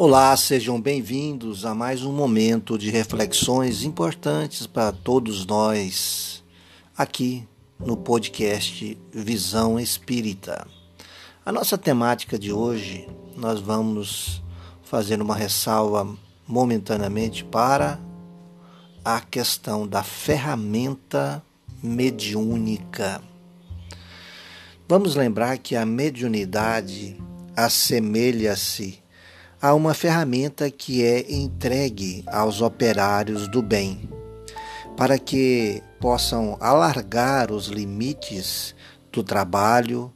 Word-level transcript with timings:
Olá, 0.00 0.36
sejam 0.36 0.80
bem-vindos 0.80 1.64
a 1.64 1.74
mais 1.74 2.04
um 2.04 2.12
momento 2.12 2.78
de 2.78 2.88
reflexões 2.88 3.82
importantes 3.82 4.64
para 4.64 4.92
todos 4.92 5.44
nós 5.44 6.44
aqui 6.96 7.44
no 7.80 7.96
podcast 7.96 8.96
Visão 9.10 9.76
Espírita. 9.76 10.68
A 11.44 11.50
nossa 11.50 11.76
temática 11.76 12.38
de 12.38 12.52
hoje, 12.52 13.08
nós 13.36 13.58
vamos 13.58 14.40
fazer 14.84 15.20
uma 15.20 15.34
ressalva 15.34 16.16
momentaneamente 16.46 17.42
para 17.42 17.98
a 19.04 19.20
questão 19.20 19.84
da 19.84 20.04
ferramenta 20.04 21.42
mediúnica. 21.82 23.20
Vamos 24.88 25.16
lembrar 25.16 25.58
que 25.58 25.74
a 25.74 25.84
mediunidade 25.84 27.16
assemelha-se 27.56 29.02
a 29.60 29.74
uma 29.74 29.92
ferramenta 29.92 30.70
que 30.70 31.04
é 31.04 31.32
entregue 31.32 32.24
aos 32.28 32.60
operários 32.60 33.48
do 33.48 33.60
bem, 33.60 34.08
para 34.96 35.18
que 35.18 35.82
possam 36.00 36.56
alargar 36.60 37.50
os 37.50 37.66
limites 37.66 38.74
do 39.12 39.22
trabalho 39.22 40.12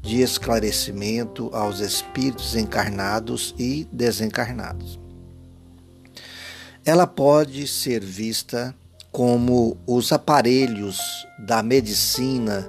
de 0.00 0.20
esclarecimento 0.20 1.50
aos 1.52 1.80
espíritos 1.80 2.54
encarnados 2.54 3.54
e 3.58 3.88
desencarnados. 3.90 5.00
Ela 6.84 7.08
pode 7.08 7.66
ser 7.66 8.00
vista 8.04 8.72
como 9.10 9.76
os 9.84 10.12
aparelhos 10.12 11.00
da 11.38 11.60
medicina 11.60 12.68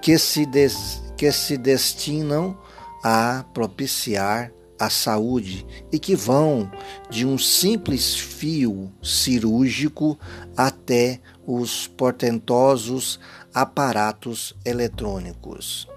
que 0.00 0.16
se, 0.18 0.46
des, 0.46 1.02
que 1.18 1.30
se 1.30 1.58
destinam 1.58 2.56
a 3.04 3.44
propiciar 3.52 4.50
à 4.82 4.90
saúde 4.90 5.64
e 5.92 5.98
que 5.98 6.16
vão 6.16 6.68
de 7.08 7.24
um 7.24 7.38
simples 7.38 8.16
fio 8.16 8.92
cirúrgico 9.00 10.18
até 10.56 11.20
os 11.46 11.86
portentosos 11.86 13.20
aparatos 13.54 14.56
eletrônicos. 14.64 15.88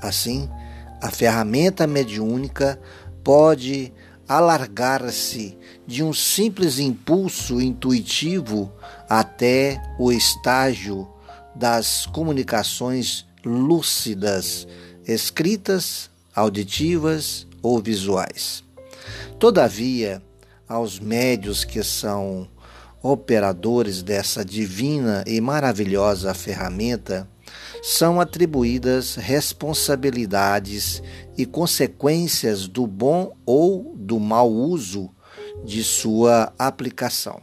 Assim, 0.00 0.48
a 1.02 1.10
ferramenta 1.10 1.86
mediúnica 1.86 2.80
pode 3.22 3.92
alargar-se 4.26 5.58
de 5.86 6.02
um 6.02 6.14
simples 6.14 6.78
impulso 6.78 7.60
intuitivo 7.60 8.72
até 9.10 9.78
o 9.98 10.10
estágio 10.10 11.06
das 11.54 12.06
comunicações 12.06 13.26
lúcidas, 13.44 14.66
escritas, 15.06 16.08
auditivas 16.34 17.46
ou 17.64 17.80
visuais. 17.80 18.62
Todavia, 19.38 20.22
aos 20.68 21.00
médios 21.00 21.64
que 21.64 21.82
são 21.82 22.46
operadores 23.02 24.02
dessa 24.02 24.44
divina 24.44 25.24
e 25.26 25.40
maravilhosa 25.40 26.32
ferramenta, 26.34 27.28
são 27.82 28.20
atribuídas 28.20 29.16
responsabilidades 29.16 31.02
e 31.36 31.44
consequências 31.44 32.66
do 32.68 32.86
bom 32.86 33.32
ou 33.44 33.94
do 33.96 34.20
mau 34.20 34.50
uso 34.50 35.10
de 35.64 35.82
sua 35.82 36.52
aplicação. 36.58 37.42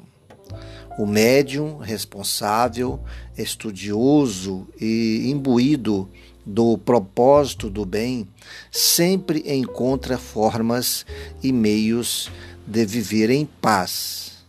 O 0.98 1.06
médium 1.06 1.78
responsável, 1.78 3.00
estudioso 3.38 4.68
e 4.80 5.30
imbuído 5.32 6.10
do 6.46 6.78
propósito 6.78 7.70
do 7.70 7.86
bem 7.86 8.28
sempre 8.72 9.44
encontra 9.46 10.18
formas 10.18 11.06
e 11.42 11.52
meios 11.52 12.32
de 12.66 12.86
viver 12.86 13.30
em 13.30 13.46
paz. 13.46 14.44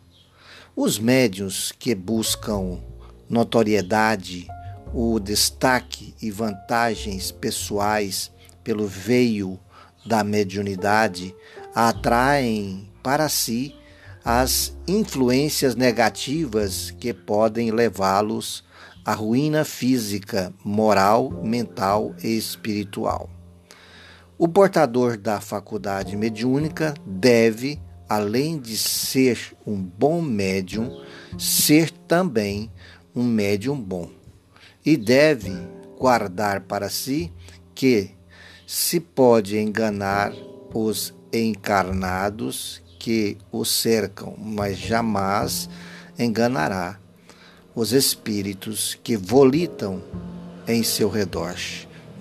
Os 0.74 0.98
médios 0.98 1.72
que 1.78 1.94
buscam 1.94 2.80
notoriedade, 3.28 4.46
o 4.92 5.18
destaque 5.18 6.14
e 6.20 6.30
vantagens 6.30 7.30
pessoais 7.30 8.30
pelo 8.64 8.86
veio 8.86 9.58
da 10.04 10.24
mediunidade 10.24 11.34
atraem 11.74 12.88
para 13.02 13.28
si 13.28 13.74
as 14.24 14.76
influências 14.86 15.74
negativas 15.74 16.90
que 16.92 17.12
podem 17.12 17.70
levá-los 17.70 18.64
a 19.04 19.14
ruína 19.14 19.64
física, 19.64 20.52
moral, 20.64 21.30
mental 21.42 22.14
e 22.22 22.36
espiritual. 22.36 23.28
O 24.38 24.48
portador 24.48 25.16
da 25.16 25.40
faculdade 25.40 26.16
mediúnica 26.16 26.94
deve, 27.06 27.80
além 28.08 28.58
de 28.58 28.76
ser 28.76 29.56
um 29.66 29.76
bom 29.76 30.20
médium, 30.20 31.00
ser 31.38 31.90
também 31.90 32.70
um 33.14 33.24
médium 33.24 33.80
bom. 33.80 34.10
E 34.84 34.96
deve 34.96 35.52
guardar 35.98 36.62
para 36.62 36.88
si 36.88 37.32
que 37.74 38.10
se 38.66 38.98
pode 38.98 39.58
enganar 39.58 40.32
os 40.74 41.14
encarnados 41.32 42.82
que 42.98 43.38
o 43.50 43.64
cercam, 43.64 44.34
mas 44.38 44.78
jamais 44.78 45.68
enganará 46.18 47.01
os 47.74 47.92
espíritos 47.92 48.98
que 49.02 49.16
volitam 49.16 50.02
em 50.66 50.82
seu 50.82 51.08
redor. 51.08 51.54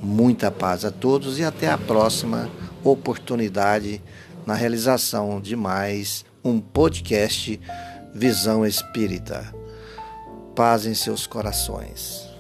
Muita 0.02 0.50
paz 0.50 0.86
a 0.86 0.92
todos 0.92 1.38
e 1.38 1.44
até 1.44 1.70
a 1.70 1.78
próxima 1.78 2.50
oportunidade 2.84 4.02
na 4.46 4.56
realização 4.56 5.40
de 5.40 5.56
mais 5.56 6.26
um 6.44 6.60
podcast 6.60 7.60
Visão 8.14 8.66
Espírita. 8.66 9.54
Paz 10.56 10.86
em 10.86 10.94
seus 10.94 11.28
corações. 11.28 12.31